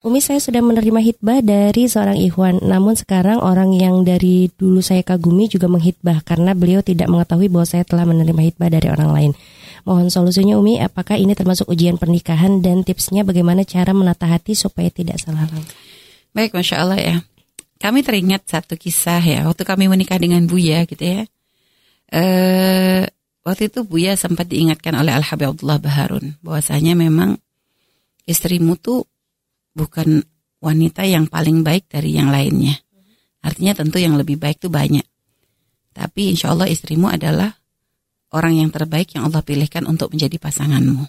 [0.00, 5.04] Umi saya sudah menerima hitbah dari seorang ikhwan, namun sekarang orang yang dari dulu saya
[5.04, 9.32] kagumi juga menghitbah karena beliau tidak mengetahui bahwa saya telah menerima hitbah dari orang lain.
[9.84, 14.88] Mohon solusinya Umi, apakah ini termasuk ujian pernikahan dan tipsnya bagaimana cara menata hati supaya
[14.88, 15.76] tidak salah langkah?
[16.32, 17.16] Baik, Masya Allah ya.
[17.76, 21.28] Kami teringat satu kisah ya, waktu kami menikah dengan Buya gitu ya.
[22.08, 23.04] Eh,
[23.44, 27.36] waktu itu Buya sempat diingatkan oleh Al-Habib Abdullah Baharun, bahwasanya memang
[28.24, 29.09] istrimu tuh
[29.74, 30.24] bukan
[30.60, 32.76] wanita yang paling baik dari yang lainnya.
[33.40, 35.06] Artinya tentu yang lebih baik itu banyak.
[35.90, 37.50] Tapi insya Allah istrimu adalah
[38.36, 41.04] orang yang terbaik yang Allah pilihkan untuk menjadi pasanganmu.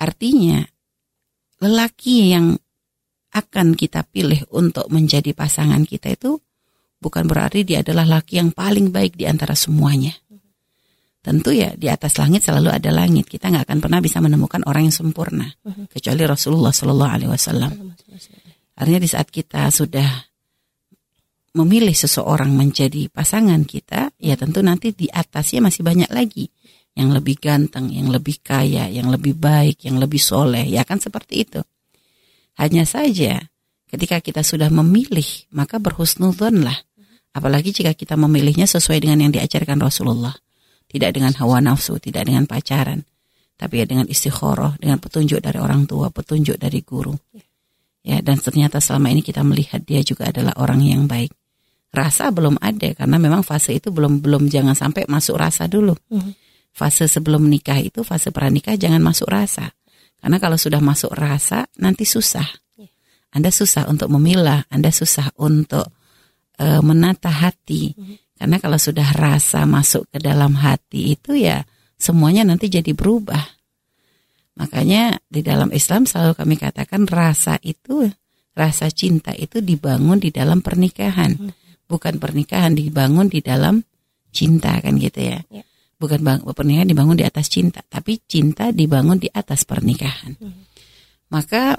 [0.00, 0.64] Artinya
[1.62, 2.58] lelaki yang
[3.32, 6.36] akan kita pilih untuk menjadi pasangan kita itu
[7.00, 10.12] bukan berarti dia adalah laki yang paling baik di antara semuanya.
[11.22, 13.30] Tentu ya di atas langit selalu ada langit.
[13.30, 15.86] Kita nggak akan pernah bisa menemukan orang yang sempurna uh-huh.
[15.86, 17.70] kecuali Rasulullah Shallallahu Alaihi Wasallam.
[18.74, 20.10] Artinya di saat kita sudah
[21.54, 26.50] memilih seseorang menjadi pasangan kita, ya tentu nanti di atasnya masih banyak lagi
[26.98, 31.46] yang lebih ganteng, yang lebih kaya, yang lebih baik, yang lebih soleh, ya kan seperti
[31.46, 31.60] itu.
[32.58, 33.40] Hanya saja
[33.88, 36.76] ketika kita sudah memilih, maka berhusnudzon lah.
[37.32, 40.36] Apalagi jika kita memilihnya sesuai dengan yang diajarkan Rasulullah.
[40.92, 43.00] Tidak dengan hawa nafsu, tidak dengan pacaran.
[43.56, 47.16] Tapi ya dengan istiqoroh, dengan petunjuk dari orang tua, petunjuk dari guru.
[48.02, 51.30] Ya, dan ternyata selama ini kita melihat dia juga adalah orang yang baik.
[51.92, 55.94] Rasa belum ada karena memang fase itu belum belum jangan sampai masuk rasa dulu.
[56.10, 56.32] Mm-hmm.
[56.72, 59.70] Fase sebelum nikah itu fase pranikah jangan masuk rasa.
[60.18, 62.48] Karena kalau sudah masuk rasa nanti susah.
[62.80, 62.88] Ya.
[63.36, 65.86] Anda susah untuk memilah, Anda susah untuk
[66.58, 67.94] uh, menata hati.
[67.94, 68.16] Mm-hmm.
[68.42, 71.62] Karena kalau sudah rasa masuk ke dalam hati itu ya
[71.94, 73.38] semuanya nanti jadi berubah.
[74.58, 78.10] Makanya di dalam Islam selalu kami katakan rasa itu,
[78.58, 81.38] rasa cinta itu dibangun di dalam pernikahan.
[81.38, 81.54] Hmm.
[81.86, 83.78] Bukan pernikahan dibangun di dalam
[84.34, 85.38] cinta kan gitu ya.
[85.46, 85.62] ya.
[85.94, 90.34] Bukan bang, pernikahan dibangun di atas cinta, tapi cinta dibangun di atas pernikahan.
[90.34, 90.66] Hmm.
[91.30, 91.78] Maka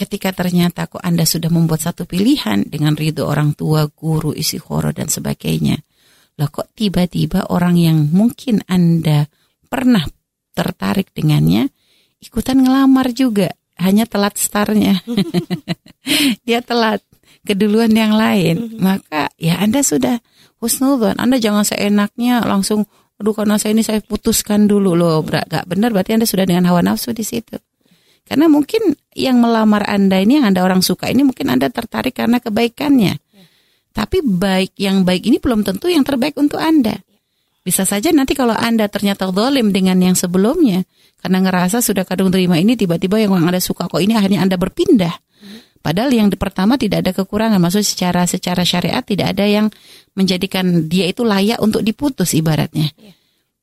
[0.00, 4.96] ketika ternyata kok Anda sudah membuat satu pilihan dengan ridho orang tua, guru, isi khoro
[4.96, 5.76] dan sebagainya,
[6.40, 9.28] lah kok tiba-tiba orang yang mungkin Anda
[9.68, 10.02] pernah
[10.56, 11.68] tertarik dengannya
[12.20, 15.00] ikutan ngelamar juga, hanya telat startnya.
[16.46, 17.00] Dia telat
[17.42, 18.56] keduluan yang lain.
[18.60, 18.80] Mm-hmm.
[18.80, 20.20] Maka ya Anda sudah
[20.60, 21.16] husnudzon.
[21.16, 22.84] Anda jangan seenaknya langsung
[23.20, 25.24] aduh karena saya ini saya putuskan dulu loh.
[25.24, 27.56] Gak benar berarti Anda sudah dengan hawa nafsu di situ.
[28.24, 32.38] Karena mungkin yang melamar Anda ini yang Anda orang suka ini mungkin Anda tertarik karena
[32.38, 33.29] kebaikannya.
[33.90, 36.94] Tapi baik yang baik ini belum tentu yang terbaik untuk Anda.
[37.60, 40.86] Bisa saja nanti kalau Anda ternyata dolim dengan yang sebelumnya,
[41.20, 45.12] karena ngerasa sudah kadung terima ini, tiba-tiba yang Anda suka kok ini akhirnya Anda berpindah.
[45.80, 49.72] Padahal yang pertama tidak ada kekurangan, maksud secara secara syariat tidak ada yang
[50.12, 52.92] menjadikan dia itu layak untuk diputus ibaratnya.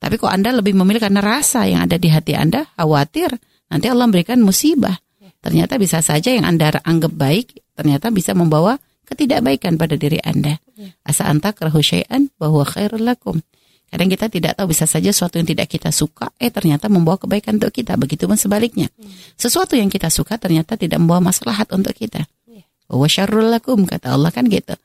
[0.00, 3.30] Tapi kok Anda lebih memilih karena rasa yang ada di hati Anda, khawatir
[3.70, 4.98] nanti Allah memberikan musibah.
[5.40, 8.76] Ternyata bisa saja yang Anda anggap baik, ternyata bisa membawa
[9.10, 10.62] ketidakbaikan pada diri Anda.
[10.78, 10.94] Ya.
[11.02, 13.42] Asa anta syai'an bahwa khairul lakum.
[13.90, 17.58] Kadang kita tidak tahu bisa saja sesuatu yang tidak kita suka eh ternyata membawa kebaikan
[17.58, 17.98] untuk kita.
[17.98, 18.86] Begitu pun sebaliknya.
[18.94, 19.10] Ya.
[19.34, 22.22] Sesuatu yang kita suka ternyata tidak membawa maslahat untuk kita.
[22.46, 22.62] Ya.
[22.86, 24.78] Wa syarrul lakum kata Allah kan gitu.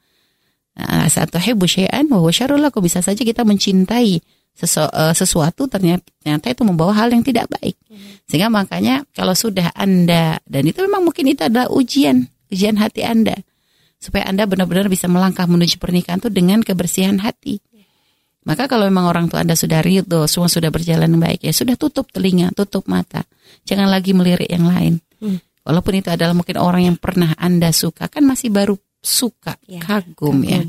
[0.75, 4.19] Nah, saat tuhibbu syai'an wa syarrul lakum bisa saja kita mencintai
[4.57, 7.77] sesu, uh, sesuatu ternyata, ternyata itu membawa hal yang tidak baik.
[8.25, 13.37] Sehingga makanya kalau sudah Anda dan itu memang mungkin itu adalah ujian, ujian hati Anda
[14.05, 17.57] supaya Anda benar-benar bisa melangkah menuju pernikahan itu dengan kebersihan hati.
[18.45, 22.13] Maka kalau memang orang tua Anda sudah ridho, semua sudah berjalan baik, ya sudah tutup
[22.13, 23.25] telinga, tutup mata.
[23.65, 25.01] Jangan lagi melirik yang lain.
[25.17, 25.41] Hmm.
[25.65, 30.45] Walaupun itu adalah mungkin orang yang pernah Anda suka, kan masih baru suka, ya, kagum,
[30.45, 30.61] kagum ya.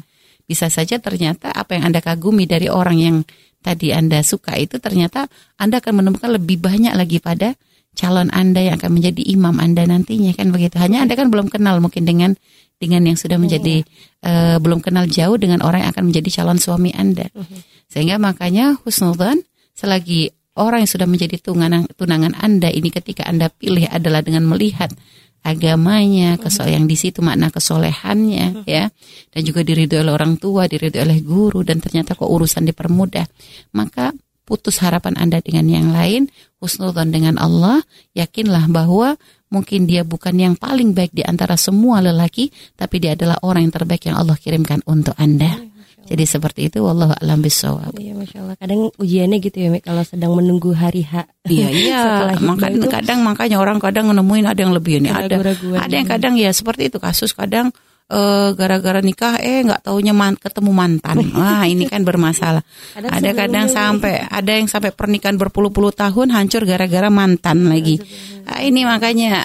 [0.49, 3.17] Bisa saja ternyata apa yang Anda kagumi dari orang yang
[3.61, 5.29] tadi Anda suka itu ternyata
[5.61, 7.53] Anda akan menemukan lebih banyak lagi pada
[7.93, 10.81] calon Anda yang akan menjadi imam Anda nantinya kan begitu.
[10.81, 12.41] Hanya Anda kan belum kenal mungkin dengan
[12.77, 13.83] dengan yang sudah menjadi
[14.25, 17.29] uh, belum kenal jauh dengan orang yang akan menjadi calon suami Anda.
[17.33, 17.61] Uh-huh.
[17.89, 19.41] Sehingga makanya husnudzan
[19.73, 24.93] selagi orang yang sudah menjadi tunangan tunangan Anda ini ketika Anda pilih adalah dengan melihat
[25.41, 26.43] agamanya, uh-huh.
[26.49, 28.69] kesol yang di situ makna kesolehannya uh-huh.
[28.69, 28.93] ya
[29.33, 33.25] dan juga diridhoi oleh orang tua, diridhoi oleh guru dan ternyata kok urusan dipermudah.
[33.73, 34.13] Maka
[34.47, 36.31] putus harapan Anda dengan yang lain,
[36.63, 37.83] husnudzan dengan Allah,
[38.15, 43.39] yakinlah bahwa Mungkin dia bukan yang paling baik di antara semua lelaki, tapi dia adalah
[43.47, 45.63] orang yang terbaik yang Allah kirimkan untuk Anda.
[46.07, 47.99] Jadi seperti itu wallahu alam bisawab.
[47.99, 48.57] Iya, masya Allah.
[48.59, 51.27] Kadang ujiannya gitu ya, Mi, kalau sedang menunggu hari H.
[51.47, 52.03] Iya iya.
[52.39, 55.35] Maka, itu, kadang makanya orang kadang nemuin ada yang lebih ini ada.
[55.79, 57.75] Ada yang kadang ya seperti itu kasus kadang
[58.11, 61.17] uh, gara-gara nikah eh nggak taunya man, ketemu mantan.
[61.37, 62.63] Wah, ini kan bermasalah.
[62.95, 67.99] ada, ada kadang sampai ada yang sampai pernikahan berpuluh-puluh tahun hancur gara-gara mantan lagi.
[68.47, 69.43] Nah, ini makanya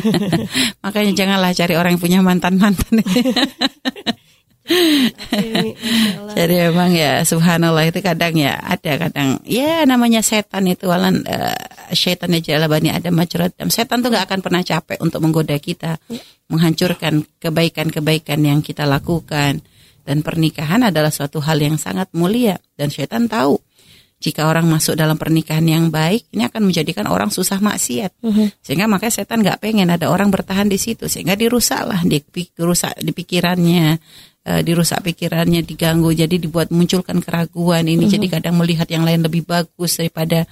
[0.84, 3.04] makanya janganlah cari orang yang punya mantan-mantan.
[6.34, 11.52] Jadi memang ya subhanallah itu kadang ya ada kadang ya namanya setan itu walan uh,
[11.96, 13.08] syaitan aja bani ada
[13.54, 16.20] dan Setan tuh gak akan pernah capek untuk menggoda kita, ya.
[16.50, 19.62] menghancurkan kebaikan-kebaikan yang kita lakukan.
[20.04, 23.56] Dan pernikahan adalah suatu hal yang sangat mulia dan syaitan tahu
[24.20, 28.48] jika orang masuk dalam pernikahan yang baik ini akan menjadikan orang susah maksiat uh-huh.
[28.64, 34.00] sehingga makanya setan nggak pengen ada orang bertahan di situ sehingga dirusaklah dirusak di pikirannya
[34.44, 37.96] uh, dirusak pikirannya, diganggu, jadi dibuat munculkan keraguan ini.
[37.96, 38.14] Mm -hmm.
[38.14, 40.44] Jadi kadang melihat yang lain lebih bagus daripada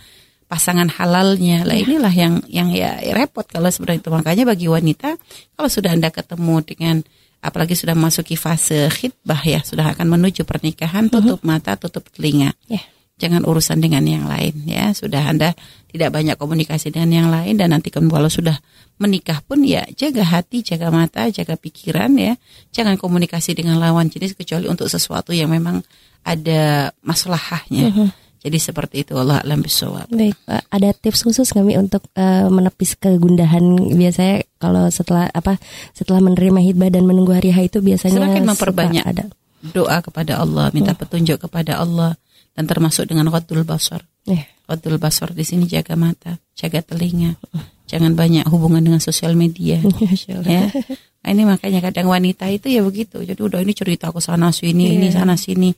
[0.53, 1.65] pasangan halalnya.
[1.65, 1.89] Lah iya.
[1.89, 4.11] inilah yang yang ya repot kalau sebenarnya itu.
[4.13, 5.17] Makanya bagi wanita
[5.57, 6.97] kalau sudah Anda ketemu dengan
[7.41, 11.57] apalagi sudah masuki fase khidbah ya, sudah akan menuju pernikahan, tutup mm -hmm.
[11.57, 12.53] mata, tutup telinga.
[12.69, 12.85] Yeah
[13.23, 15.55] jangan urusan dengan yang lain ya sudah anda
[15.95, 18.59] tidak banyak komunikasi dengan yang lain dan nanti kalau sudah
[18.99, 22.35] menikah pun ya jaga hati jaga mata jaga pikiran ya
[22.75, 25.87] jangan komunikasi dengan lawan jenis kecuali untuk sesuatu yang memang
[26.27, 28.07] ada masalahnya uh mhm.
[28.11, 28.11] -huh.
[28.43, 30.11] Jadi seperti itu Allah alam bisawab.
[30.11, 30.67] Baik, Pak.
[30.67, 33.63] Ada tips khusus kami untuk uh, menepis kegundahan
[33.95, 35.63] biasanya kalau setelah apa
[35.95, 39.25] setelah menerima hibah dan menunggu hari H itu biasanya semakin memperbanyak ada
[39.63, 40.99] doa kepada Allah, minta uh.
[40.99, 42.19] petunjuk kepada Allah
[42.59, 44.03] dan termasuk dengan wadul basar.
[44.27, 44.45] Yeah.
[44.67, 47.39] Wadul basar di sini jaga mata, jaga telinga.
[47.87, 49.79] Jangan banyak hubungan dengan sosial media.
[50.47, 50.67] ya.
[51.23, 53.23] Nah, ini makanya kadang wanita itu ya begitu.
[53.23, 54.97] Jadi udah ini cerita aku sana sini, yeah.
[54.99, 55.23] ini iya.
[55.23, 55.71] sana sini.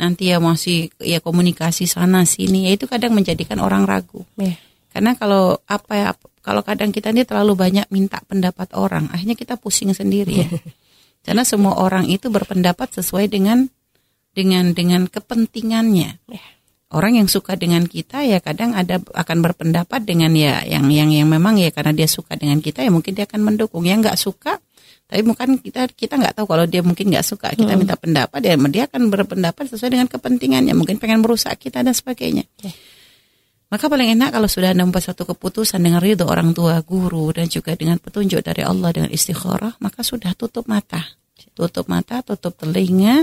[0.00, 2.64] Nanti ya masih ya komunikasi sana sini.
[2.64, 4.24] Ya itu kadang menjadikan orang ragu.
[4.40, 4.56] Yeah.
[4.96, 6.08] Karena kalau apa ya
[6.40, 10.48] kalau kadang kita ini terlalu banyak minta pendapat orang, akhirnya kita pusing sendiri ya.
[11.26, 13.68] Karena semua orang itu berpendapat sesuai dengan
[14.32, 16.10] dengan dengan kepentingannya.
[16.32, 16.44] Ya.
[16.88, 21.28] Orang yang suka dengan kita ya kadang ada akan berpendapat dengan ya yang yang yang
[21.28, 23.84] memang ya karena dia suka dengan kita ya mungkin dia akan mendukung.
[23.84, 24.52] Yang nggak suka
[25.06, 27.80] tapi mungkin kita kita nggak tahu kalau dia mungkin nggak suka kita hmm.
[27.86, 32.42] minta pendapat ya dia akan berpendapat sesuai dengan kepentingannya mungkin pengen merusak kita dan sebagainya
[32.58, 32.74] ya.
[33.70, 37.46] maka paling enak kalau sudah ada membuat satu keputusan dengan ridho orang tua guru dan
[37.46, 41.06] juga dengan petunjuk dari Allah dengan istikharah maka sudah tutup mata
[41.54, 43.22] tutup mata tutup telinga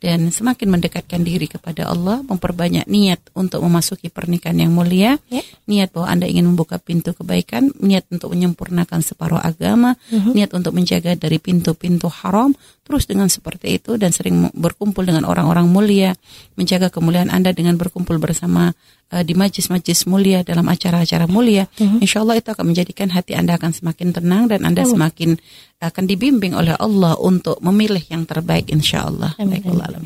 [0.00, 5.44] dan semakin mendekatkan diri kepada Allah, memperbanyak niat untuk memasuki pernikahan yang mulia, yeah.
[5.68, 10.32] niat bahwa Anda ingin membuka pintu kebaikan, niat untuk menyempurnakan separuh agama, uh-huh.
[10.32, 15.68] niat untuk menjaga dari pintu-pintu haram, terus dengan seperti itu dan sering berkumpul dengan orang-orang
[15.68, 16.16] mulia,
[16.56, 18.72] menjaga kemuliaan Anda dengan berkumpul bersama
[19.12, 22.02] uh, di majlis-majlis mulia dalam acara-acara mulia, uh-huh.
[22.02, 25.36] insya Allah itu akan menjadikan hati Anda akan semakin tenang dan Anda semakin
[25.80, 29.34] akan dibimbing oleh Allah untuk memilih yang terbaik insya Allah.
[29.36, 29.60] Amin.
[29.60, 30.04] Baik Allah alam